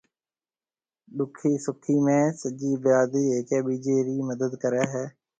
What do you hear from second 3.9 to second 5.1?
رِي مدد ڪريَ ھيََََ